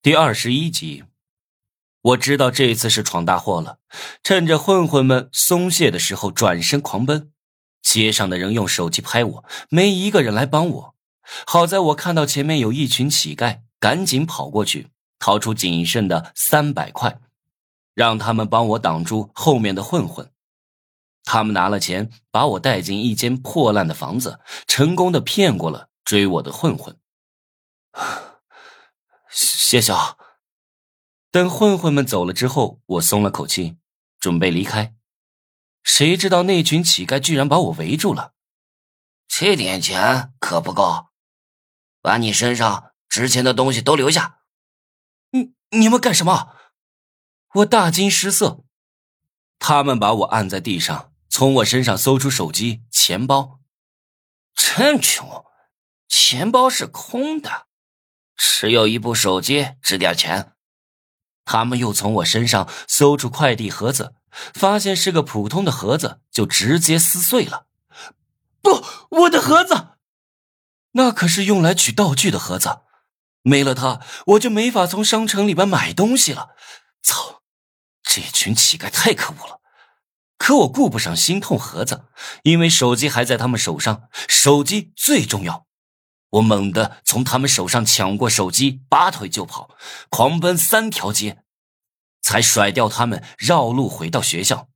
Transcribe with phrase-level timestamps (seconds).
[0.00, 1.02] 第二十一集，
[2.00, 3.80] 我知道这次是闯大祸了。
[4.22, 7.32] 趁着混混们松懈的时候，转身狂奔。
[7.82, 10.94] 街上的人用手机拍我，没一个人来帮我。
[11.44, 17.18] 好在我看到前面有一群乞丐，赶紧跑过去，掏出仅剩的三百块，
[17.92, 20.30] 让他们帮我挡住后面的混混。
[21.24, 26.96] 他们拿了钱，把我带进一间破烂的房子，成功的骗过了追我的混混。
[29.30, 29.92] 谢谢。
[31.30, 33.76] 等混混们走了之后，我松了口气，
[34.18, 34.94] 准备离开。
[35.82, 38.34] 谁知道那群乞丐居然把我围住了。
[39.28, 41.08] 这点钱可不够，
[42.00, 44.40] 把你身上值钱的东西都留下。
[45.30, 46.56] 你你们干什么？
[47.54, 48.64] 我大惊失色。
[49.58, 53.60] 他们把我按在地上，从我身上搜出手机、钱包。
[54.54, 55.44] 真穷，
[56.08, 57.67] 钱包是空的。
[58.38, 60.52] 只有一部手机值点钱，
[61.44, 64.14] 他们又从我身上搜出快递盒子，
[64.54, 67.66] 发现是个普通的盒子，就直接撕碎了。
[68.62, 69.88] 不，我的盒子，
[70.92, 72.78] 那可是用来取道具的盒子，
[73.42, 76.50] 没了它，我就没法从商城里边买东西了。
[77.02, 77.42] 操，
[78.02, 79.60] 这群乞丐太可恶了！
[80.36, 82.06] 可我顾不上心痛盒子，
[82.42, 85.67] 因为手机还在他们手上，手机最重要。
[86.30, 89.76] 我猛地从他们手上抢过手机，拔腿就跑，
[90.10, 91.42] 狂奔三条街，
[92.20, 94.68] 才甩掉他们，绕路回到学校。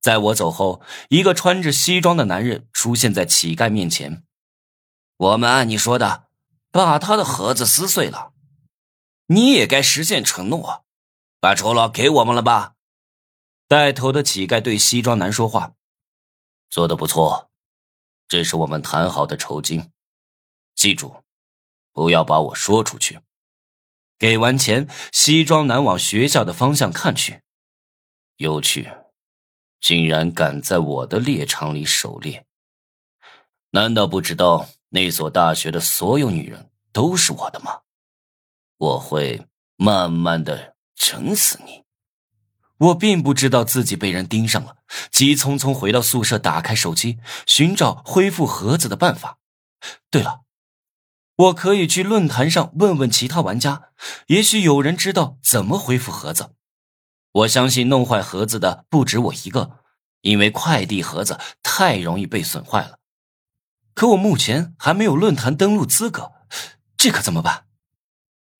[0.00, 4.24] 在我走后，一个穿着西装的男人出现在乞丐面前。
[5.16, 6.28] 我们按你说的，
[6.70, 8.32] 把他的盒子撕碎了。
[9.26, 10.84] 你也该实现承诺，
[11.40, 12.74] 把酬劳给我们了吧？
[13.66, 15.72] 带头的乞丐对西装男说话
[16.70, 17.50] ：“做的不错，
[18.28, 19.90] 这是我们谈好的酬金。”
[20.76, 21.24] 记住，
[21.92, 23.18] 不要把我说出去。
[24.18, 27.42] 给完钱，西装男往学校的方向看去。
[28.36, 28.90] 有趣，
[29.80, 32.46] 竟然敢在我的猎场里狩猎！
[33.70, 37.80] 难道不知道那所大学的所有女人都是我的吗？
[38.76, 39.46] 我会
[39.76, 41.84] 慢慢的整死你！
[42.78, 44.76] 我并不知道自己被人盯上了，
[45.10, 49.38] 急匆匆回到宿舍，打开手机，寻找恢复盒子的办法。
[50.10, 50.45] 对了。
[51.36, 53.90] 我可以去论坛上问问其他玩家，
[54.28, 56.52] 也许有人知道怎么恢复盒子。
[57.32, 59.80] 我相信弄坏盒子的不止我一个，
[60.22, 62.98] 因为快递盒子太容易被损坏了。
[63.92, 66.32] 可我目前还没有论坛登录资格，
[66.96, 67.66] 这可怎么办？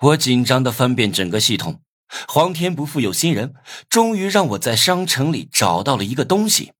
[0.00, 1.80] 我紧张的翻遍整个系统，
[2.26, 3.54] 皇天不负有心人，
[3.88, 6.72] 终于让我在商城里找到了一个东西。